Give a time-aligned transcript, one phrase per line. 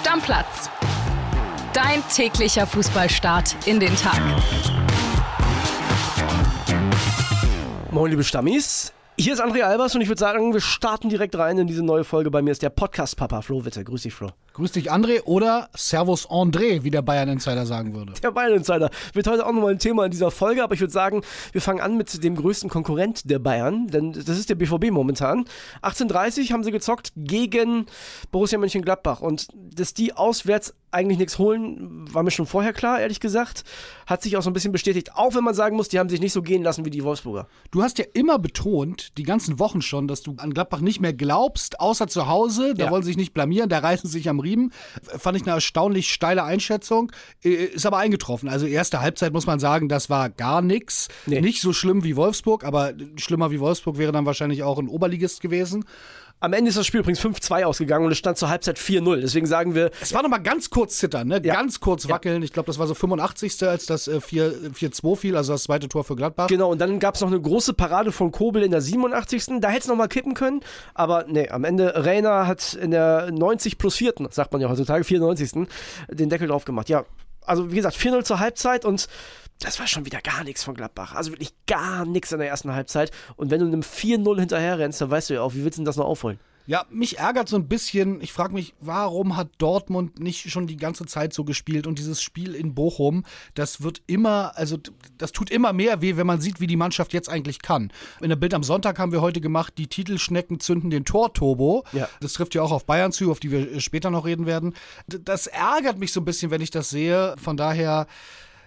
[0.00, 0.70] Stammplatz.
[1.74, 4.18] Dein täglicher Fußballstart in den Tag.
[7.90, 8.94] Moin, liebe Stammis.
[9.20, 12.04] Hier ist André Albers und ich würde sagen, wir starten direkt rein in diese neue
[12.04, 12.30] Folge.
[12.30, 13.84] Bei mir ist der Podcast-Papa Flo Witte.
[13.84, 14.30] Grüß dich, Flo.
[14.54, 18.14] Grüß dich, André, oder Servus André, wie der Bayern-Insider sagen würde.
[18.14, 21.20] Der Bayern-Insider wird heute auch nochmal ein Thema in dieser Folge, aber ich würde sagen,
[21.52, 25.44] wir fangen an mit dem größten Konkurrent der Bayern, denn das ist der BVB momentan.
[25.82, 27.84] 18:30 haben sie gezockt gegen
[28.32, 33.20] Borussia Mönchengladbach und dass die auswärts eigentlich nichts holen, war mir schon vorher klar, ehrlich
[33.20, 33.64] gesagt.
[34.06, 36.20] Hat sich auch so ein bisschen bestätigt, auch wenn man sagen muss, die haben sich
[36.20, 37.46] nicht so gehen lassen wie die Wolfsburger.
[37.70, 41.12] Du hast ja immer betont, die ganzen Wochen schon, dass du an Gladbach nicht mehr
[41.12, 42.74] glaubst, außer zu Hause.
[42.76, 42.90] Da Ja.
[42.90, 44.72] wollen sie sich nicht blamieren, da reißen sie sich am Riemen.
[45.02, 47.10] Fand ich eine erstaunlich steile Einschätzung.
[47.44, 48.48] Äh, Ist aber eingetroffen.
[48.48, 51.08] Also erste Halbzeit muss man sagen, das war gar nichts.
[51.26, 51.40] Nee.
[51.40, 55.40] Nicht so schlimm wie Wolfsburg, aber schlimmer wie Wolfsburg wäre dann wahrscheinlich auch ein Oberligist
[55.40, 55.84] gewesen.
[56.42, 59.20] Am Ende ist das Spiel übrigens 5-2 ausgegangen und es stand zur Halbzeit 4-0.
[59.20, 61.40] Deswegen sagen wir, Es war noch mal ganz kurz zittern, ne?
[61.44, 61.54] Ja.
[61.54, 62.10] ganz kurz Ja.
[62.10, 62.42] wackeln.
[62.42, 63.62] Ich glaube, das war so 85.
[63.68, 66.46] als das äh, 4 4-2 fiel, also das zweite Tor für Gladbach.
[66.46, 69.60] Genau, und dann gab es noch eine große Parade von Kobel in der 87.
[69.60, 70.60] Da hätte es nochmal kippen können.
[70.94, 75.04] Aber nee, am Ende, Reiner hat in der 90 plus 4., sagt man ja heutzutage,
[75.04, 75.68] 94.
[76.10, 76.88] den Deckel drauf gemacht.
[76.88, 77.04] Ja,
[77.44, 79.08] also wie gesagt, 4-0 zur Halbzeit und
[79.60, 81.14] das war schon wieder gar nichts von Gladbach.
[81.14, 83.10] Also wirklich gar nichts in der ersten Halbzeit.
[83.36, 85.80] Und wenn du einem 4-0 hinterher rennst, dann weißt du ja auch, wie willst du
[85.80, 86.38] denn das noch aufholen?
[86.66, 88.20] Ja, mich ärgert so ein bisschen.
[88.20, 92.22] Ich frage mich, warum hat Dortmund nicht schon die ganze Zeit so gespielt und dieses
[92.22, 94.78] Spiel in Bochum, das wird immer, also
[95.18, 97.92] das tut immer mehr weh, wenn man sieht, wie die Mannschaft jetzt eigentlich kann.
[98.20, 101.84] In der Bild am Sonntag haben wir heute gemacht, die Titelschnecken zünden den Torturbo.
[101.92, 102.08] Ja.
[102.20, 104.74] Das trifft ja auch auf Bayern zu, auf die wir äh, später noch reden werden.
[105.08, 107.34] Das ärgert mich so ein bisschen, wenn ich das sehe.
[107.42, 108.06] Von daher.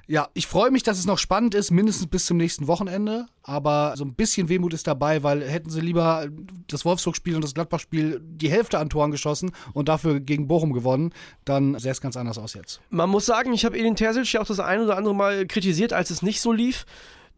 [0.05, 3.27] Ja, ich freue mich, dass es noch spannend ist, mindestens bis zum nächsten Wochenende.
[3.41, 6.27] Aber so ein bisschen Wehmut ist dabei, weil hätten sie lieber
[6.67, 11.13] das Wolfsburg-Spiel und das Gladbach-Spiel die Hälfte an Toren geschossen und dafür gegen Bochum gewonnen,
[11.45, 12.81] dann sähe es ganz anders aus jetzt.
[12.89, 15.93] Man muss sagen, ich habe Edin Terzic ja auch das ein oder andere Mal kritisiert,
[15.93, 16.85] als es nicht so lief.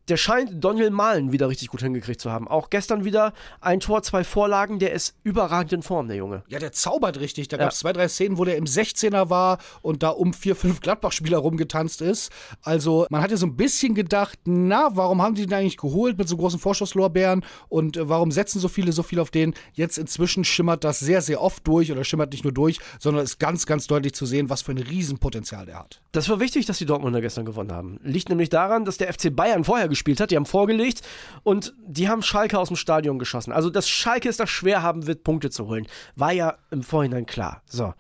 [0.08, 2.48] Der scheint Daniel Mahlen wieder richtig gut hingekriegt zu haben.
[2.48, 4.78] Auch gestern wieder ein Tor, zwei Vorlagen.
[4.78, 6.44] Der ist überragend in Form, der Junge.
[6.48, 7.48] Ja, der zaubert richtig.
[7.48, 7.64] Da Ja.
[7.64, 10.80] gab es zwei, drei Szenen, wo der im 16er war und da um vier, fünf
[10.82, 12.32] Gladbach-Spieler rumgetanzt ist.
[12.62, 16.28] Also man hatte so ein bisschen gedacht, na, warum haben die den eigentlich geholt mit
[16.28, 19.56] so großen Vorschusslorbeeren und äh, warum setzen so viele so viel auf den?
[19.74, 23.40] Jetzt inzwischen schimmert das sehr, sehr oft durch oder schimmert nicht nur durch, sondern ist
[23.40, 26.00] ganz, ganz deutlich zu sehen, was für ein Riesenpotenzial der hat.
[26.12, 28.00] Das war wichtig, dass die Dortmunder gestern gewonnen haben.
[28.04, 30.32] Liegt nämlich daran, dass der FC Bayern vorher gespielt hat.
[30.32, 31.02] Die haben vorgelegt
[31.44, 33.52] und die haben Schalke aus dem Stadion geschossen.
[33.52, 37.26] Also, dass Schalke es da schwer haben wird, Punkte zu holen, war ja im Vorhinein
[37.26, 37.62] klar.
[37.66, 37.94] So.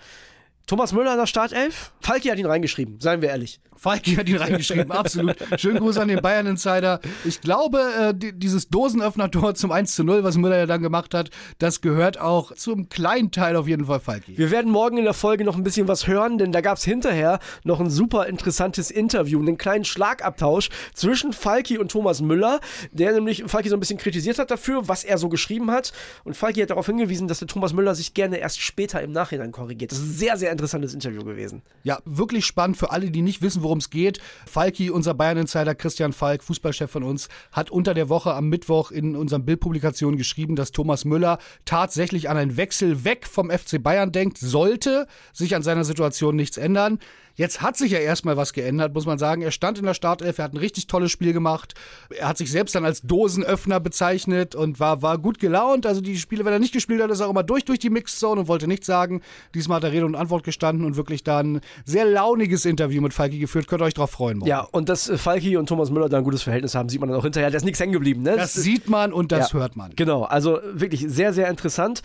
[0.68, 1.92] Thomas Müller in der Startelf.
[2.02, 3.59] Falki hat ihn reingeschrieben, seien wir ehrlich.
[3.76, 5.36] Falki hat ihn reingeschrieben, absolut.
[5.58, 7.02] Schönen Gruß an den Bayern-Insider.
[7.24, 11.14] Ich glaube, äh, die, dieses Dosenöffner-Tor zum 1 zu 0, was Müller ja dann gemacht
[11.14, 14.38] hat, das gehört auch zum kleinen Teil auf jeden Fall Falki.
[14.40, 16.84] Wir werden morgen in der Folge noch ein bisschen was hören, denn da gab es
[16.84, 22.62] hinterher noch ein super interessantes Interview, einen kleinen Schlagabtausch zwischen Falki und Thomas Müller,
[22.92, 25.92] der nämlich Falki so ein bisschen kritisiert hat dafür, was er so geschrieben hat.
[26.24, 29.52] Und Falki hat darauf hingewiesen, dass der Thomas Müller sich gerne erst später im Nachhinein
[29.52, 29.92] korrigiert.
[29.92, 31.62] Das ist sehr, sehr interessantes Interview gewesen.
[31.84, 34.20] Ja, wirklich spannend für alle, die nicht wissen, worum es geht.
[34.46, 39.16] Falki, unser Bayern-Insider Christian Falk, Fußballchef von uns, hat unter der Woche am Mittwoch in
[39.16, 44.38] unseren Bildpublikationen geschrieben, dass Thomas Müller tatsächlich an einen Wechsel weg vom FC Bayern denkt,
[44.38, 47.00] sollte sich an seiner Situation nichts ändern.
[47.38, 49.42] Jetzt hat sich ja erstmal was geändert, muss man sagen.
[49.42, 51.74] Er stand in der Startelf, er hat ein richtig tolles Spiel gemacht.
[52.10, 55.86] Er hat sich selbst dann als Dosenöffner bezeichnet und war, war gut gelaunt.
[55.86, 57.90] Also die Spiele, wenn er nicht gespielt hat, ist er auch immer durch durch die
[57.90, 59.22] Mixzone und wollte nichts sagen.
[59.54, 63.14] Diesmal hat er Rede und Antwort gestanden und wirklich dann ein sehr launiges Interview mit
[63.14, 63.68] Falki geführt.
[63.68, 64.38] Könnt ihr euch drauf freuen.
[64.38, 64.50] morgen.
[64.50, 67.10] Ja, und dass äh, Falki und Thomas Müller da ein gutes Verhältnis haben, sieht man
[67.10, 67.52] dann auch hinterher.
[67.52, 68.36] Da ist nichts hängen geblieben, ne?
[68.38, 69.60] Das sieht man und das Ja.
[69.60, 69.92] hört man.
[69.96, 72.02] Genau, also wirklich sehr, sehr interessant.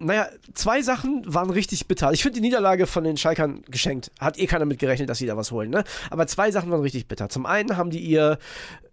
[0.00, 2.12] Naja, zwei Sachen waren richtig bitter.
[2.12, 4.10] Ich finde die Niederlage von den Schalkern geschenkt.
[4.18, 5.84] Hat eh keiner mit gerechnet, dass sie da was holen, ne?
[6.10, 7.28] Aber zwei Sachen waren richtig bitter.
[7.28, 8.38] Zum einen haben die ihr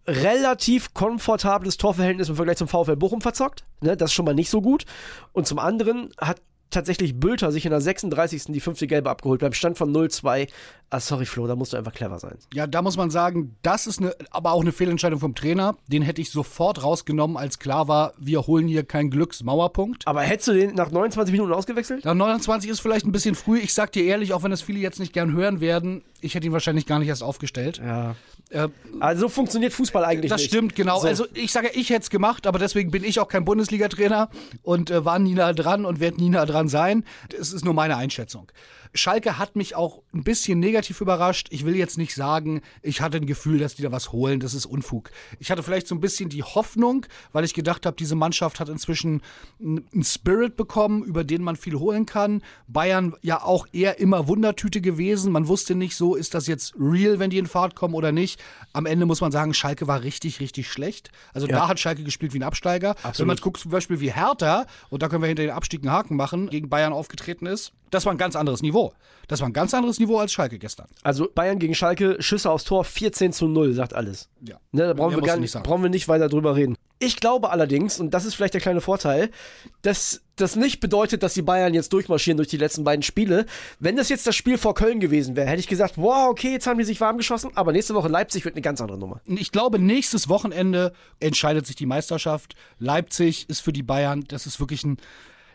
[0.08, 3.64] relativ komfortables Torverhältnis im Vergleich zum VfL Bochum verzockt.
[3.82, 3.96] Ne?
[3.96, 4.86] Das ist schon mal nicht so gut.
[5.32, 8.46] Und zum anderen hat tatsächlich Bülter sich in der 36.
[8.48, 10.48] die fünfte Gelbe abgeholt beim Stand von 0-2.
[10.90, 12.38] Ah, sorry Flo, da musst du einfach clever sein.
[12.54, 15.78] Ja, da muss man sagen, das ist eine, aber auch eine Fehlentscheidung vom Trainer.
[15.88, 20.08] Den hätte ich sofort rausgenommen, als klar war, wir holen hier keinen Glücksmauerpunkt.
[20.08, 22.04] Aber hättest du den nach 29 Minuten ausgewechselt?
[22.04, 23.60] Nach 29 ist vielleicht ein bisschen früh.
[23.60, 26.48] Ich sag dir ehrlich, auch wenn das viele jetzt nicht gern hören werden, ich hätte
[26.48, 27.82] ihn wahrscheinlich gar nicht erst aufgestellt.
[27.84, 28.16] Ja.
[28.52, 28.68] Äh,
[29.00, 30.50] Also so funktioniert Fußball eigentlich das nicht.
[30.52, 31.00] stimmt, genau.
[31.00, 31.08] So.
[31.08, 34.30] Also ich sage, ich hätte es gemacht, aber deswegen bin ich auch kein Bundesliga-Trainer
[34.62, 37.04] und äh, war nie nah dran und werde nie nah dran sein.
[37.38, 38.52] Das ist nur meine Einschätzung.
[38.94, 41.48] Schalke hat mich auch ein bisschen negativ überrascht.
[41.52, 44.42] Ich will jetzt nicht sagen, ich hatte ein Gefühl, dass die da was holen.
[44.42, 45.12] Das ist Unfug.
[45.40, 48.68] Ich hatte vielleicht so ein bisschen die Hoffnung, weil ich gedacht habe, diese Mannschaft hat
[48.68, 49.22] inzwischen
[49.62, 52.44] einen Spirit bekommen, über den man viel holen kann.
[52.68, 55.32] Bayern ja auch eher immer Wundertüte gewesen.
[55.32, 58.41] Man wusste nicht so, ist das jetzt real, wenn die in Fahrt kommen oder nicht.
[58.74, 61.12] Am Ende muss man sagen, Schalke war richtig, richtig schlecht.
[61.34, 61.58] Also Ja.
[61.58, 62.96] da hat Schalke gespielt wie ein Absteiger.
[63.02, 63.28] Wenn Absolut.
[63.28, 66.16] man guckt zum Beispiel wie Hertha, und da können wir hinter den Abstieg einen Haken
[66.16, 68.94] machen, gegen Bayern aufgetreten ist, das war ein ganz anderes Niveau.
[69.28, 70.88] Das war ein ganz anderes Niveau als Schalke gestern.
[71.04, 74.30] Also Bayern gegen Schalke, Schüsse aufs Tor, 14 zu 0, sagt alles.
[74.42, 74.56] Ja.
[74.72, 76.78] Ne, da brauchen wir, gar nicht, brauchen wir nicht weiter drüber reden.
[77.04, 79.32] Ich glaube allerdings, und das ist vielleicht der kleine Vorteil,
[79.82, 83.48] dass das nicht bedeutet, dass die Bayern jetzt durchmarschieren durch die letzten beiden Spiele.
[83.80, 86.68] Wenn das jetzt das Spiel vor Köln gewesen wäre, hätte ich gesagt, wow, okay, jetzt
[86.68, 89.20] haben die sich warm geschossen, aber nächste Woche Leipzig wird eine ganz andere Nummer.
[89.26, 92.54] Ich glaube, nächstes Wochenende entscheidet sich die Meisterschaft.
[92.78, 94.98] Leipzig ist für die Bayern, das ist wirklich ein,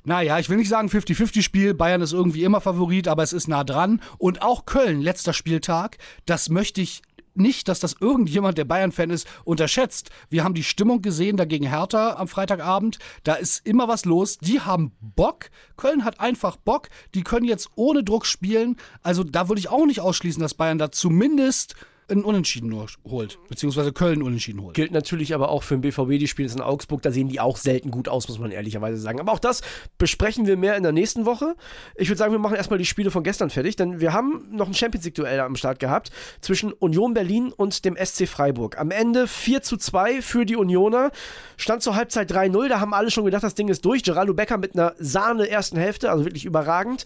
[0.02, 1.74] naja, ich will nicht sagen 50-50-Spiel.
[1.74, 4.02] Bayern ist irgendwie immer Favorit, aber es ist nah dran.
[4.18, 7.02] Und auch Köln, letzter Spieltag, das möchte ich
[7.38, 10.10] nicht, dass das irgendjemand, der Bayern-Fan ist, unterschätzt.
[10.28, 12.98] Wir haben die Stimmung gesehen dagegen Hertha am Freitagabend.
[13.24, 14.38] Da ist immer was los.
[14.38, 15.50] Die haben Bock.
[15.76, 16.88] Köln hat einfach Bock.
[17.14, 18.76] Die können jetzt ohne Druck spielen.
[19.02, 21.76] Also da würde ich auch nicht ausschließen, dass Bayern da zumindest
[22.08, 23.38] einen Unentschieden nur holt.
[23.48, 24.74] Beziehungsweise Köln Unentschieden holt.
[24.74, 27.40] Gilt natürlich aber auch für den BVB, die spielen jetzt in Augsburg, da sehen die
[27.40, 29.20] auch selten gut aus, muss man ehrlicherweise sagen.
[29.20, 29.62] Aber auch das
[29.98, 31.56] besprechen wir mehr in der nächsten Woche.
[31.96, 34.68] Ich würde sagen, wir machen erstmal die Spiele von gestern fertig, denn wir haben noch
[34.68, 36.10] ein Champions League-Duell am Start gehabt
[36.40, 38.78] zwischen Union Berlin und dem SC Freiburg.
[38.78, 41.10] Am Ende 4 zu 2 für die Unioner.
[41.56, 44.02] Stand zur Halbzeit 3-0, da haben alle schon gedacht, das Ding ist durch.
[44.02, 47.04] Geraldo Becker mit einer Sahne ersten Hälfte, also wirklich überragend.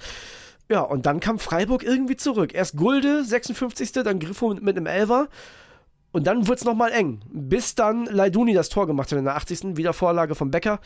[0.70, 2.54] Ja, und dann kam Freiburg irgendwie zurück.
[2.54, 3.90] Erst Gulde, 56.
[3.90, 5.28] Dann Griffo mit, mit einem Elfer.
[6.12, 7.20] Und dann wurde es nochmal eng.
[7.28, 9.76] Bis dann Leiduni das Tor gemacht hat in der 80.
[9.76, 10.78] Wieder Vorlage von Becker.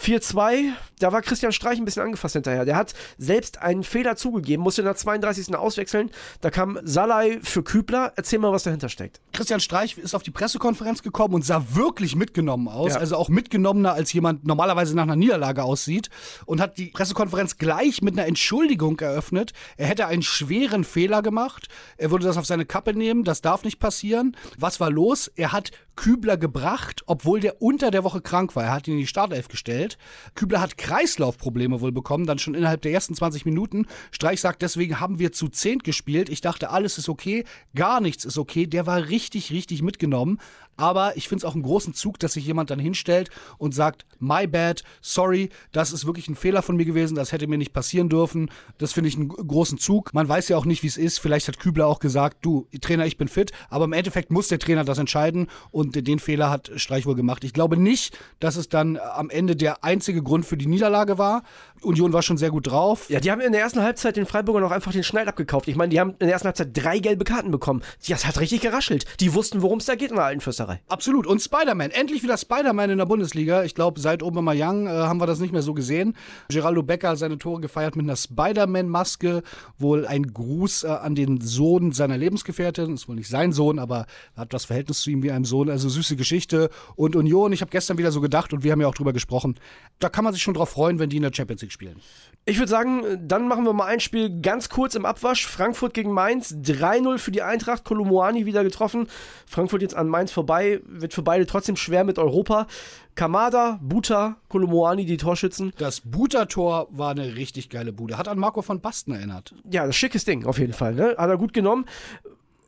[0.00, 2.64] 4-2, da war Christian Streich ein bisschen angefasst hinterher.
[2.64, 5.54] Der hat selbst einen Fehler zugegeben, musste in der 32.
[5.56, 6.10] auswechseln.
[6.40, 8.12] Da kam Salai für Kübler.
[8.16, 9.20] Erzähl mal, was dahinter steckt.
[9.32, 12.94] Christian Streich ist auf die Pressekonferenz gekommen und sah wirklich mitgenommen aus.
[12.94, 13.00] Ja.
[13.00, 16.08] Also auch mitgenommener, als jemand normalerweise nach einer Niederlage aussieht.
[16.46, 19.52] Und hat die Pressekonferenz gleich mit einer Entschuldigung eröffnet.
[19.76, 21.68] Er hätte einen schweren Fehler gemacht.
[21.96, 23.24] Er würde das auf seine Kappe nehmen.
[23.24, 24.36] Das darf nicht passieren.
[24.58, 25.30] Was war los?
[25.36, 28.64] Er hat Kübler gebracht, obwohl der unter der Woche krank war.
[28.64, 29.98] Er hat ihn in die Startelf gestellt.
[30.34, 33.86] Kübler hat Kreislaufprobleme wohl bekommen, dann schon innerhalb der ersten 20 Minuten.
[34.10, 36.28] Streich sagt, deswegen haben wir zu zehnt gespielt.
[36.28, 37.44] Ich dachte, alles ist okay,
[37.74, 38.66] gar nichts ist okay.
[38.66, 40.38] Der war richtig, richtig mitgenommen.
[40.76, 44.04] Aber ich finde es auch einen großen Zug, dass sich jemand dann hinstellt und sagt,
[44.18, 47.72] my bad, sorry, das ist wirklich ein Fehler von mir gewesen, das hätte mir nicht
[47.72, 48.50] passieren dürfen.
[48.78, 50.12] Das finde ich einen großen Zug.
[50.12, 51.18] Man weiß ja auch nicht, wie es ist.
[51.18, 53.52] Vielleicht hat Kübler auch gesagt, du, Trainer, ich bin fit.
[53.70, 57.44] Aber im Endeffekt muss der Trainer das entscheiden und den Fehler hat Streich wohl gemacht.
[57.44, 61.42] Ich glaube nicht, dass es dann am Ende der einzige Grund für die Niederlage war.
[61.82, 63.08] Union war schon sehr gut drauf.
[63.08, 65.68] Ja, die haben in der ersten Halbzeit den Freiburgern auch einfach den Schneid abgekauft.
[65.68, 67.82] Ich meine, die haben in der ersten Halbzeit drei gelbe Karten bekommen.
[68.08, 69.04] Das hat richtig geraschelt.
[69.20, 70.65] Die wussten, worum es da geht in der alten Fürsterei.
[70.88, 71.26] Absolut.
[71.26, 71.90] Und Spider-Man.
[71.90, 73.64] Endlich wieder Spider-Man in der Bundesliga.
[73.64, 76.16] Ich glaube, seit Aubameyang äh, haben wir das nicht mehr so gesehen.
[76.48, 79.42] Geraldo Becker hat seine Tore gefeiert mit einer Spider-Man-Maske.
[79.78, 82.94] Wohl ein Gruß äh, an den Sohn seiner Lebensgefährtin.
[82.94, 85.70] Ist wohl nicht sein Sohn, aber er hat das Verhältnis zu ihm wie einem Sohn.
[85.70, 86.70] Also süße Geschichte.
[86.96, 89.56] Und Union, ich habe gestern wieder so gedacht und wir haben ja auch drüber gesprochen.
[89.98, 92.00] Da kann man sich schon drauf freuen, wenn die in der Champions League spielen.
[92.48, 95.46] Ich würde sagen, dann machen wir mal ein Spiel ganz kurz im Abwasch.
[95.46, 96.54] Frankfurt gegen Mainz.
[96.54, 97.84] 3-0 für die Eintracht.
[97.84, 99.08] Kolomoani wieder getroffen.
[99.46, 100.55] Frankfurt jetzt an Mainz vorbei.
[100.64, 102.66] Wird für beide trotzdem schwer mit Europa.
[103.14, 105.72] Kamada, Buta, Kolomoani, die Torschützen.
[105.78, 108.18] Das Buter-Tor war eine richtig geile Bude.
[108.18, 109.54] Hat an Marco von Basten erinnert.
[109.70, 110.94] Ja, das schickes Ding auf jeden Fall.
[110.94, 111.14] Ne?
[111.16, 111.86] Hat er gut genommen.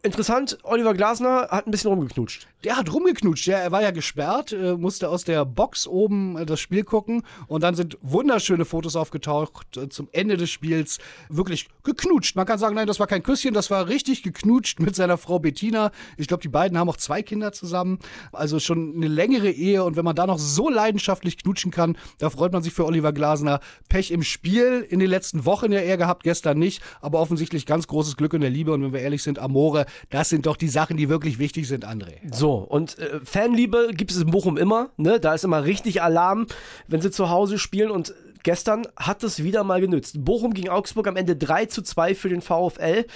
[0.04, 2.46] Interessant, Oliver Glasner hat ein bisschen rumgeknutscht.
[2.62, 6.46] Der hat rumgeknutscht, ja, er war ja gesperrt, äh, musste aus der Box oben äh,
[6.46, 10.98] das Spiel gucken und dann sind wunderschöne Fotos aufgetaucht äh, zum Ende des Spiels.
[11.28, 12.36] Wirklich geknutscht.
[12.36, 15.40] Man kann sagen, nein, das war kein Küsschen, das war richtig geknutscht mit seiner Frau
[15.40, 15.90] Bettina.
[16.16, 17.98] Ich glaube, die beiden haben auch zwei Kinder zusammen.
[18.30, 22.30] Also schon eine längere Ehe und wenn man da noch so leidenschaftlich knutschen kann, da
[22.30, 23.58] freut man sich für Oliver Glasner.
[23.88, 27.88] Pech im Spiel in den letzten Wochen ja eher gehabt, gestern nicht, aber offensichtlich ganz
[27.88, 30.68] großes Glück in der Liebe und wenn wir ehrlich sind, Amore, das sind doch die
[30.68, 32.14] Sachen, die wirklich wichtig sind, André.
[32.32, 34.90] So, und äh, Fanliebe gibt es in Bochum immer.
[34.96, 35.20] Ne?
[35.20, 36.46] Da ist immer richtig Alarm,
[36.86, 37.90] wenn sie zu Hause spielen.
[37.90, 40.24] Und gestern hat es wieder mal genützt.
[40.24, 43.06] Bochum gegen Augsburg am Ende 3 zu 2 für den VfL.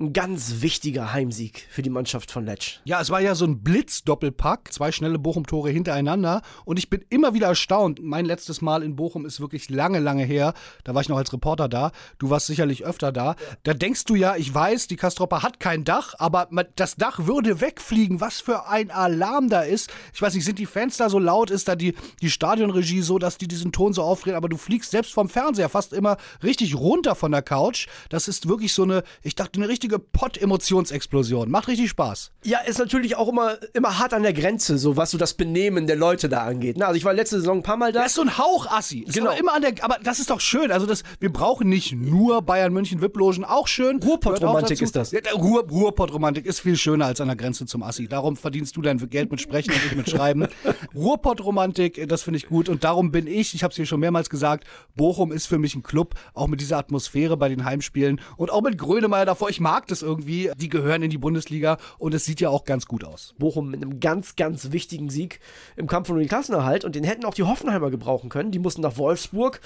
[0.00, 2.80] Ein ganz wichtiger Heimsieg für die Mannschaft von Letsch.
[2.84, 6.42] Ja, es war ja so ein Blitz-Doppelpack, zwei schnelle Bochum-Tore hintereinander.
[6.64, 8.00] Und ich bin immer wieder erstaunt.
[8.02, 10.54] Mein letztes Mal in Bochum ist wirklich lange, lange her.
[10.82, 11.92] Da war ich noch als Reporter da.
[12.18, 13.36] Du warst sicherlich öfter da.
[13.62, 17.60] Da denkst du ja, ich weiß, die Kastropper hat kein Dach, aber das Dach würde
[17.60, 18.20] wegfliegen.
[18.20, 19.92] Was für ein Alarm da ist.
[20.12, 21.50] Ich weiß nicht, sind die Fans da so laut?
[21.50, 24.34] Ist da die, die Stadionregie so, dass die diesen Ton so aufdrehen?
[24.34, 27.86] Aber du fliegst selbst vom Fernseher fast immer richtig runter von der Couch.
[28.08, 31.50] Das ist wirklich so eine, ich dachte, eine richtige Pott-Emotionsexplosion.
[31.50, 32.30] Macht richtig Spaß.
[32.42, 35.86] Ja, ist natürlich auch immer, immer hart an der Grenze, so was so das Benehmen
[35.86, 36.78] der Leute da angeht.
[36.78, 36.86] Ne?
[36.86, 38.00] Also ich war letzte Saison ein paar Mal da.
[38.00, 39.04] Das ist so ein Hauch-Assi.
[39.12, 39.30] Genau.
[39.30, 40.72] Aber immer an der, aber das ist doch schön.
[40.72, 44.02] Also das, wir brauchen nicht nur Bayern München VIP-Logen, auch schön.
[44.02, 45.12] Ruhrpott-Romantik ist das.
[45.12, 48.08] Ja, Ruhr, Ruhrpott-Romantik ist viel schöner als an der Grenze zum Assi.
[48.08, 50.46] Darum verdienst du dein Geld mit Sprechen und ich mit Schreiben.
[50.94, 54.30] Ruhrpott-Romantik, das finde ich gut und darum bin ich, ich habe es hier schon mehrmals
[54.30, 54.64] gesagt,
[54.96, 58.62] Bochum ist für mich ein Club, auch mit dieser Atmosphäre bei den Heimspielen und auch
[58.62, 59.50] mit Grönemeyer davor.
[59.50, 60.50] Ich mag das irgendwie.
[60.56, 63.34] Die gehören in die Bundesliga und es sieht ja auch ganz gut aus.
[63.38, 65.40] Bochum mit einem ganz, ganz wichtigen Sieg
[65.76, 68.50] im Kampf um den Klassenerhalt und den hätten auch die Hoffenheimer gebrauchen können.
[68.50, 69.60] Die mussten nach Wolfsburg.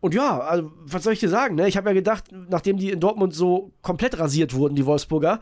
[0.00, 1.56] Und ja, also, was soll ich dir sagen?
[1.56, 1.66] Ne?
[1.66, 5.40] Ich habe ja gedacht, nachdem die in Dortmund so komplett rasiert wurden, die Wolfsburger,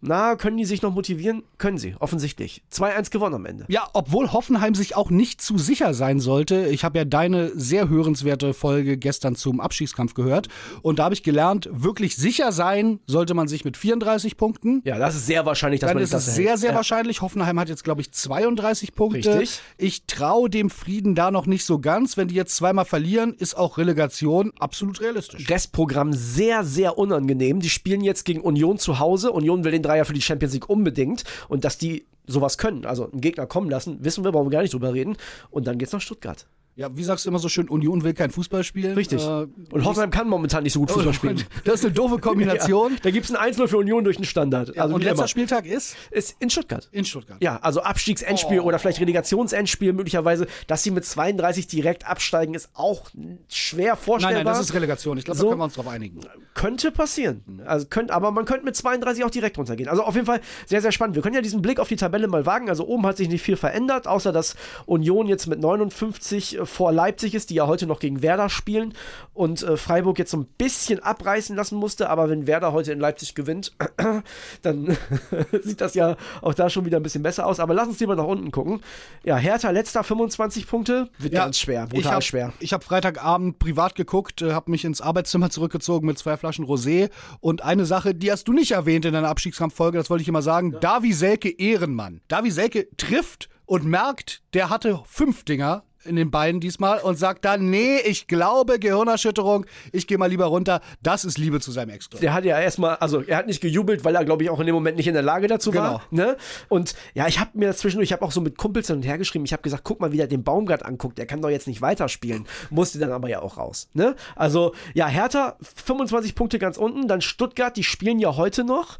[0.00, 1.42] na, können die sich noch motivieren?
[1.58, 2.62] Können sie, offensichtlich.
[2.72, 3.64] 2-1 gewonnen am Ende.
[3.68, 6.66] Ja, obwohl Hoffenheim sich auch nicht zu sicher sein sollte.
[6.66, 10.48] Ich habe ja deine sehr hörenswerte Folge gestern zum Abschießkampf gehört.
[10.82, 14.82] Und da habe ich gelernt, wirklich sicher sein sollte man sich mit 34 Punkten.
[14.84, 16.60] Ja, das ist sehr wahrscheinlich, dass Dann man ist das es sehr, hält.
[16.60, 16.76] sehr ja.
[16.76, 17.22] wahrscheinlich.
[17.22, 19.38] Hoffenheim hat jetzt, glaube ich, 32 Punkte.
[19.38, 19.60] Richtig.
[19.78, 22.16] Ich traue dem Frieden da noch nicht so ganz.
[22.16, 25.48] Wenn die jetzt zweimal verlieren, ist auch Relegation absolut realistisch.
[25.48, 27.60] Restprogramm sehr, sehr unangenehm.
[27.60, 29.32] Die spielen jetzt gegen Union zu Hause.
[29.32, 31.24] Union will den Dreier für die Champions League unbedingt.
[31.48, 34.62] Und dass die sowas können, also einen Gegner kommen lassen, wissen wir, brauchen wir gar
[34.62, 35.16] nicht drüber reden.
[35.50, 36.46] Und dann geht's nach Stuttgart.
[36.76, 38.94] Ja, wie sagst du immer so schön, Union will kein Fußball spielen.
[38.94, 39.22] Richtig.
[39.22, 41.42] Äh, Und Hoffenheim kann momentan nicht so gut Fußball spielen.
[41.64, 42.94] Das ist eine doofe Kombination.
[42.94, 44.76] Ja, da gibt's ein 1-0 für Union durch den Standard.
[44.76, 45.28] Also und letzter immer.
[45.28, 46.88] Spieltag ist ist in Stuttgart.
[46.90, 47.36] in Stuttgart.
[47.40, 48.64] Ja, also Abstiegsendspiel Oh.
[48.64, 50.46] oder vielleicht Relegationsendspiel möglicherweise.
[50.66, 53.08] Dass sie mit 32 direkt absteigen, ist auch
[53.48, 54.44] schwer Nein, vorstellbar.
[54.44, 55.16] nein, das ist Relegation.
[55.18, 55.44] Ich glaube, So.
[55.44, 56.20] da können wir uns drauf einigen.
[56.54, 57.62] Könnte passieren.
[57.66, 59.88] Also könnt, aber man könnte mit 32 auch direkt runtergehen.
[59.88, 61.14] Also auf jeden Fall sehr, sehr spannend.
[61.14, 62.68] Wir können ja diesen Blick auf die Tabelle mal wagen.
[62.68, 67.34] Also oben hat sich nicht viel verändert, außer dass Union jetzt mit 59 vor Leipzig
[67.34, 68.94] ist, die ja heute noch gegen Werder spielen
[69.32, 72.10] und äh, Freiburg jetzt so ein bisschen abreißen lassen musste.
[72.10, 73.72] Aber wenn Werder heute in Leipzig gewinnt,
[74.62, 74.96] dann
[75.62, 77.60] sieht das ja auch da schon wieder ein bisschen besser aus.
[77.60, 78.80] Aber lass uns lieber nach unten gucken.
[79.24, 81.08] Ja, Hertha letzter 25 Punkte.
[81.18, 82.52] Wird ganz schwer, brutal ich hab, schwer.
[82.60, 87.10] Ich habe Freitagabend privat geguckt, äh, habe mich ins Arbeitszimmer zurückgezogen mit zwei Flaschen Rosé.
[87.40, 90.42] Und eine Sache, die hast du nicht erwähnt in deiner Abstiegskampffolge, das wollte ich immer
[90.42, 90.76] sagen.
[90.80, 92.20] Davi Selke Ehrenmann.
[92.28, 97.44] Davi Selke trifft und merkt, der hatte fünf Dinger in den Beinen diesmal und sagt
[97.44, 100.80] dann, nee, ich glaube, Gehirnerschütterung, ich gehe mal lieber runter.
[101.02, 102.20] Das ist Liebe zu seinem Ex-Club.
[102.20, 104.66] Der hat ja erstmal, also er hat nicht gejubelt, weil er, glaube ich, auch in
[104.66, 106.02] dem Moment nicht in der Lage dazu war.
[106.10, 106.36] Ne?
[106.68, 109.18] Und ja, ich habe mir zwischendurch, ich habe auch so mit Kumpels hin und her
[109.18, 111.66] geschrieben, ich habe gesagt, guck mal, wie der den Baumgart anguckt, der kann doch jetzt
[111.66, 112.46] nicht weiterspielen.
[112.70, 113.88] Musste dann aber ja auch raus.
[113.94, 114.14] Ne?
[114.36, 118.98] Also, ja, Hertha, 25 Punkte ganz unten, dann Stuttgart, die spielen ja heute noch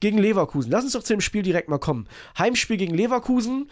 [0.00, 0.70] gegen Leverkusen.
[0.70, 2.06] Lass uns doch zu dem Spiel direkt mal kommen.
[2.38, 3.70] Heimspiel gegen Leverkusen.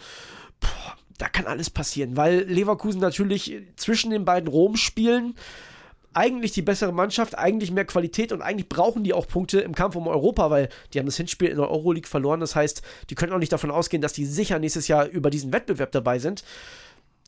[0.59, 0.67] Puh,
[1.17, 5.35] da kann alles passieren, weil Leverkusen natürlich zwischen den beiden Rom-Spielen
[6.15, 9.95] eigentlich die bessere Mannschaft, eigentlich mehr Qualität und eigentlich brauchen die auch Punkte im Kampf
[9.95, 12.39] um Europa, weil die haben das Hinspiel in der Euroleague verloren.
[12.39, 15.51] Das heißt, die können auch nicht davon ausgehen, dass die sicher nächstes Jahr über diesen
[15.51, 16.43] Wettbewerb dabei sind.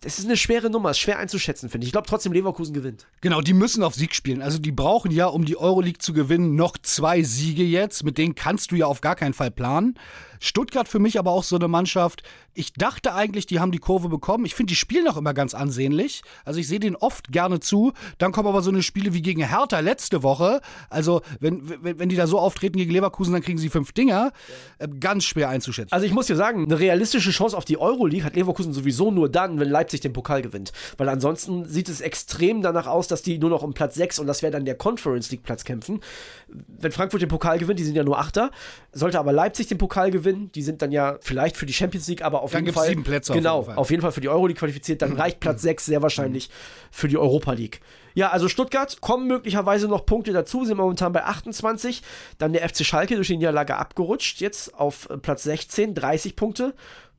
[0.01, 1.89] Das ist eine schwere Nummer, ist schwer einzuschätzen, finde ich.
[1.89, 3.07] Ich glaube trotzdem, Leverkusen gewinnt.
[3.21, 4.43] Genau, die müssen auf Sieg spielen.
[4.43, 8.03] Also die brauchen ja, um die Euroleague zu gewinnen, noch zwei Siege jetzt.
[8.03, 9.95] Mit denen kannst du ja auf gar keinen Fall planen.
[10.39, 12.23] Stuttgart für mich aber auch so eine Mannschaft.
[12.53, 14.45] Ich dachte eigentlich, die haben die Kurve bekommen.
[14.45, 16.21] Ich finde, die spielen auch immer ganz ansehnlich.
[16.45, 17.93] Also ich sehe denen oft gerne zu.
[18.17, 20.61] Dann kommen aber so eine Spiele wie gegen Hertha letzte Woche.
[20.89, 24.31] Also wenn, wenn, wenn die da so auftreten gegen Leverkusen, dann kriegen sie fünf Dinger.
[24.79, 25.93] Äh, Ganz schwer einzuschätzen.
[25.93, 29.29] Also ich muss dir sagen, eine realistische Chance auf die Euroleague hat Leverkusen sowieso nur
[29.29, 30.71] dann, wenn Leipzig den Pokal gewinnt.
[30.97, 34.27] Weil ansonsten sieht es extrem danach aus, dass die nur noch um Platz 6 und
[34.27, 36.01] das wäre dann der Conference League Platz kämpfen.
[36.47, 38.51] Wenn Frankfurt den Pokal gewinnt, die sind ja nur Achter,
[38.91, 42.21] sollte aber Leipzig den Pokal gewinnen, die sind dann ja vielleicht für die Champions League,
[42.21, 43.77] aber auf Dann jeden Fall sieben Plätze auf genau, jeden Fall.
[43.77, 46.49] auf jeden Fall für die Euroleague qualifiziert, dann reicht Platz 6 sehr wahrscheinlich
[46.91, 47.81] für die Europa League.
[48.13, 52.01] Ja, also Stuttgart kommen möglicherweise noch Punkte dazu, sind momentan bei 28.
[52.39, 56.73] Dann der FC Schalke durch die Niederlage abgerutscht, jetzt auf äh, Platz 16, 30 Punkte.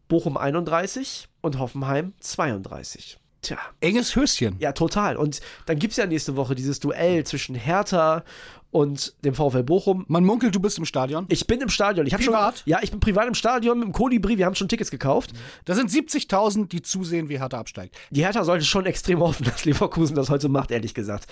[0.09, 3.19] Bochum 31 und Hoffenheim 32.
[3.43, 4.57] Tja, Enges Höschen.
[4.59, 5.17] ja, total.
[5.17, 8.25] Und dann gibt es ja nächste Woche dieses Duell zwischen Hertha
[8.71, 10.05] und dem VfL Bochum.
[10.09, 11.27] Man munkelt, du bist im Stadion.
[11.29, 12.07] Ich bin im Stadion.
[12.07, 12.63] Ich habe schon Privat?
[12.67, 14.37] Ja, ich bin privat im Stadion mit dem Kolibri.
[14.37, 15.33] Wir haben schon Tickets gekauft.
[15.65, 17.97] Da sind 70.000, die zusehen, wie Hertha absteigt.
[18.11, 21.27] Die Hertha sollte schon extrem hoffen, dass Leverkusen das heute macht, ehrlich gesagt.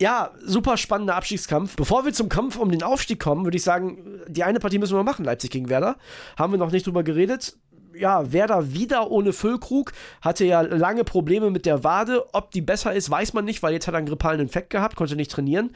[0.00, 1.76] Ja, super spannender Abstiegskampf.
[1.76, 4.96] Bevor wir zum Kampf um den Aufstieg kommen, würde ich sagen, die eine Partie müssen
[4.96, 5.96] wir machen, Leipzig gegen Werder.
[6.36, 7.56] Haben wir noch nicht drüber geredet.
[7.96, 12.24] Ja, Werder wieder ohne Füllkrug, hatte ja lange Probleme mit der Wade.
[12.32, 14.96] Ob die besser ist, weiß man nicht, weil jetzt hat er einen grippalen Infekt gehabt,
[14.96, 15.70] konnte nicht trainieren.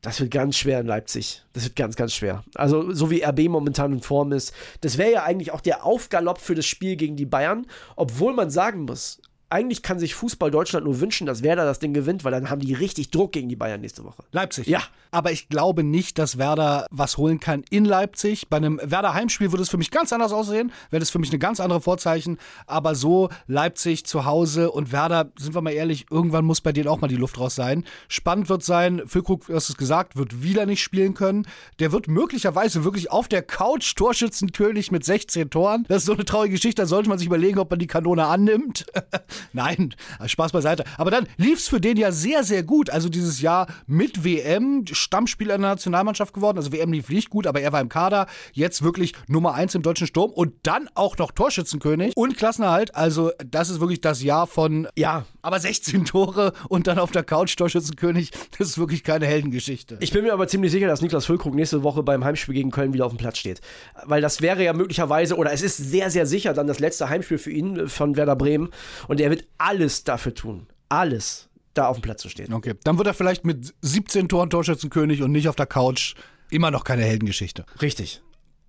[0.00, 1.42] Das wird ganz schwer in Leipzig.
[1.52, 2.44] Das wird ganz, ganz schwer.
[2.54, 4.54] Also, so wie RB momentan in Form ist.
[4.80, 7.66] Das wäre ja eigentlich auch der Aufgalopp für das Spiel gegen die Bayern.
[7.96, 11.94] Obwohl man sagen muss, eigentlich kann sich Fußball Deutschland nur wünschen, dass Werder das Ding
[11.94, 14.24] gewinnt, weil dann haben die richtig Druck gegen die Bayern nächste Woche.
[14.32, 14.66] Leipzig.
[14.66, 14.82] Ja.
[15.10, 18.48] Aber ich glaube nicht, dass Werder was holen kann in Leipzig.
[18.48, 21.30] Bei einem Werder Heimspiel würde es für mich ganz anders aussehen, wäre das für mich
[21.30, 22.38] eine ganz andere Vorzeichen.
[22.66, 26.88] Aber so Leipzig zu Hause und Werder, sind wir mal ehrlich, irgendwann muss bei denen
[26.88, 27.84] auch mal die Luft raus sein.
[28.08, 31.46] Spannend wird sein, Füllkrug, du hast es gesagt, wird wieder nicht spielen können.
[31.78, 35.86] Der wird möglicherweise wirklich auf der Couch Torschützenkönig mit 16 Toren.
[35.88, 38.26] Das ist so eine traurige Geschichte, da sollte man sich überlegen, ob man die Kanone
[38.26, 38.84] annimmt.
[39.52, 40.84] Nein, Spaß beiseite.
[40.96, 42.90] Aber dann lief es für den ja sehr, sehr gut.
[42.90, 46.58] Also dieses Jahr mit WM, Stammspieler in der Nationalmannschaft geworden.
[46.58, 48.26] Also WM lief nicht gut, aber er war im Kader.
[48.52, 52.94] Jetzt wirklich Nummer eins im deutschen Sturm und dann auch noch Torschützenkönig und Klassenerhalt.
[52.94, 57.24] Also das ist wirklich das Jahr von, ja, aber 16 Tore und dann auf der
[57.24, 58.30] Couch Torschützenkönig.
[58.58, 59.96] Das ist wirklich keine Heldengeschichte.
[60.00, 62.92] Ich bin mir aber ziemlich sicher, dass Niklas Füllkrug nächste Woche beim Heimspiel gegen Köln
[62.92, 63.60] wieder auf dem Platz steht.
[64.04, 67.38] Weil das wäre ja möglicherweise, oder es ist sehr, sehr sicher dann das letzte Heimspiel
[67.38, 68.70] für ihn von Werder Bremen.
[69.06, 70.66] Und er wird alles dafür tun.
[70.88, 72.52] Alles, da auf dem Platz zu stehen.
[72.52, 76.14] Okay, dann wird er vielleicht mit 17 Toren Torschützenkönig und nicht auf der Couch.
[76.50, 77.64] Immer noch keine Heldengeschichte.
[77.82, 78.22] Richtig.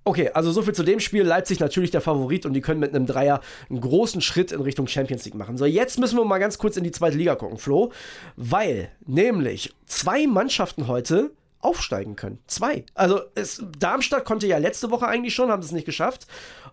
[0.05, 1.23] Okay, also so viel zu dem Spiel.
[1.23, 4.87] Leipzig natürlich der Favorit und die können mit einem Dreier einen großen Schritt in Richtung
[4.87, 5.57] Champions League machen.
[5.57, 7.91] So, jetzt müssen wir mal ganz kurz in die zweite Liga gucken, Flo.
[8.35, 12.39] Weil nämlich zwei Mannschaften heute aufsteigen können.
[12.47, 12.85] Zwei.
[12.93, 16.27] Also es, Darmstadt konnte ja letzte Woche eigentlich schon, haben es nicht geschafft.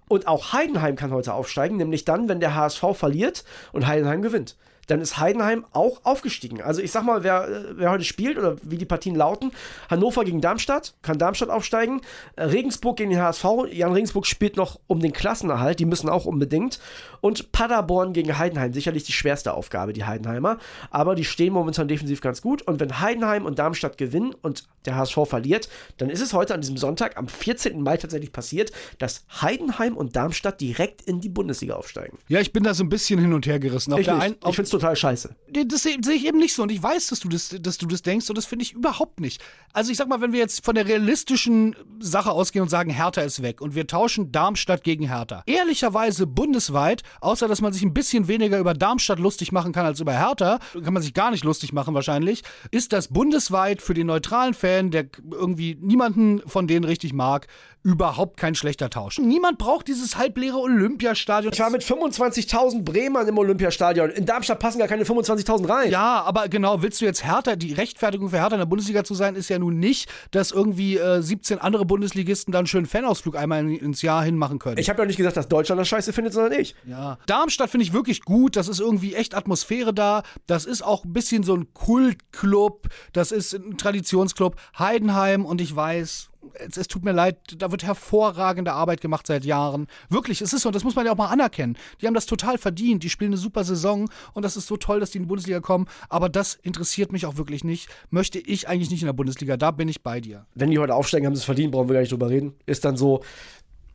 [0.08, 4.56] Und auch Heidenheim kann heute aufsteigen, nämlich dann, wenn der HSV verliert und Heidenheim gewinnt
[4.86, 6.62] dann ist Heidenheim auch aufgestiegen.
[6.62, 9.52] Also ich sag mal, wer, äh, wer heute spielt oder wie die Partien lauten,
[9.90, 12.00] Hannover gegen Darmstadt, kann Darmstadt aufsteigen,
[12.36, 16.26] äh, Regensburg gegen den HSV, Jan Regensburg spielt noch um den Klassenerhalt, die müssen auch
[16.26, 16.80] unbedingt
[17.20, 20.58] und Paderborn gegen Heidenheim, sicherlich die schwerste Aufgabe, die Heidenheimer,
[20.90, 24.96] aber die stehen momentan defensiv ganz gut und wenn Heidenheim und Darmstadt gewinnen und der
[24.96, 27.82] HSV verliert, dann ist es heute an diesem Sonntag am 14.
[27.82, 32.18] Mai tatsächlich passiert, dass Heidenheim und Darmstadt direkt in die Bundesliga aufsteigen.
[32.28, 33.92] Ja, ich bin da so ein bisschen hin und her gerissen.
[33.92, 35.34] Auf ich ich finde es total scheiße.
[35.48, 37.86] Das sehe seh ich eben nicht so und ich weiß, dass du das, dass du
[37.86, 39.42] das denkst und das finde ich überhaupt nicht.
[39.72, 43.22] Also ich sag mal, wenn wir jetzt von der realistischen Sache ausgehen und sagen, Hertha
[43.22, 45.42] ist weg und wir tauschen Darmstadt gegen Hertha.
[45.46, 50.00] Ehrlicherweise bundesweit, außer dass man sich ein bisschen weniger über Darmstadt lustig machen kann als
[50.00, 54.06] über Hertha, kann man sich gar nicht lustig machen wahrscheinlich, ist das bundesweit für den
[54.06, 57.46] neutralen Fan, der irgendwie niemanden von denen richtig mag,
[57.86, 59.18] überhaupt kein schlechter Tausch.
[59.20, 61.52] Niemand braucht dieses halbleere Olympiastadion.
[61.52, 64.10] Ich war mit 25.000 Bremern im Olympiastadion.
[64.10, 65.90] In Darmstadt passen gar keine 25.000 rein.
[65.92, 69.14] Ja, aber genau, willst du jetzt Hertha, die Rechtfertigung für Hertha in der Bundesliga zu
[69.14, 73.36] sein, ist ja nun nicht, dass irgendwie äh, 17 andere Bundesligisten dann einen schönen Fanausflug
[73.36, 74.78] einmal ins Jahr hinmachen können.
[74.78, 76.74] Ich habe ja nicht gesagt, dass Deutschland das scheiße findet, sondern ich.
[76.84, 77.16] Ja.
[77.26, 78.56] Darmstadt finde ich wirklich gut.
[78.56, 80.24] Das ist irgendwie echt Atmosphäre da.
[80.48, 82.88] Das ist auch ein bisschen so ein Kultclub.
[83.12, 84.56] Das ist ein Traditionsclub.
[84.76, 89.44] Heidenheim und ich weiß, es, es, tut mir leid, da wird hervorragende Arbeit gemacht seit
[89.44, 89.86] Jahren.
[90.08, 91.76] Wirklich, es ist so, das muss man ja auch mal anerkennen.
[92.00, 95.00] Die haben das total verdient, die spielen eine super Saison und das ist so toll,
[95.00, 97.88] dass die in die Bundesliga kommen, aber das interessiert mich auch wirklich nicht.
[98.10, 100.46] Möchte ich eigentlich nicht in der Bundesliga, da bin ich bei dir.
[100.54, 102.54] Wenn die heute aufsteigen, haben sie es verdient, brauchen wir gar nicht drüber reden.
[102.66, 103.22] Ist dann so,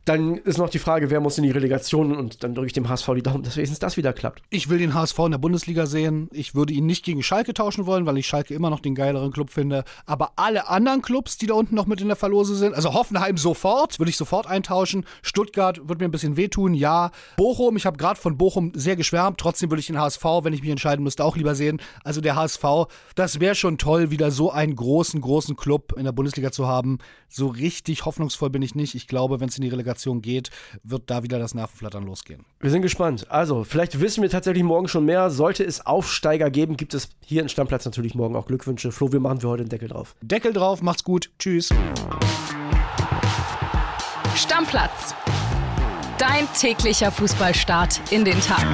[0.04, 2.88] dann ist noch die Frage, wer muss in die Relegation und dann drücke ich dem
[2.88, 4.42] HSV die Daumen, dass wenigstens das wieder klappt.
[4.50, 6.28] Ich will den HSV in der Bundesliga sehen.
[6.32, 9.30] Ich würde ihn nicht gegen Schalke tauschen wollen, weil ich Schalke immer noch den geileren
[9.32, 9.84] Club finde.
[10.04, 13.36] Aber alle anderen Clubs, die da unten noch mit in der Verlose sind, also Hoffenheim
[13.36, 15.04] sofort, würde ich sofort eintauschen.
[15.22, 17.12] Stuttgart wird mir ein bisschen wehtun, ja.
[17.36, 19.38] Bochum, ich habe gerade von Bochum sehr geschwärmt.
[19.38, 21.80] Trotzdem würde ich den HSV, wenn ich mich entscheiden müsste, auch lieber sehen.
[22.02, 22.64] Also der HSV,
[23.14, 26.98] das wäre schon toll, wieder so einen großen, großen Club in der Bundesliga zu haben.
[27.28, 28.94] So richtig hoffnungsvoll bin ich nicht.
[28.94, 30.50] Ich glaube, wenn es in die Relegation geht,
[30.82, 32.44] wird da wieder das Nervenflattern losgehen.
[32.60, 33.30] Wir sind gespannt.
[33.30, 35.30] Also, vielleicht wissen wir tatsächlich morgen schon mehr.
[35.30, 38.92] Sollte es Aufsteiger geben, gibt es hier in Stammplatz natürlich morgen auch Glückwünsche.
[38.92, 40.14] Flo, wir machen für heute den Deckel drauf.
[40.22, 41.30] Deckel drauf, macht's gut.
[41.38, 41.70] Tschüss.
[44.34, 45.14] Stammplatz.
[46.18, 48.66] Dein täglicher Fußballstart in den Tag.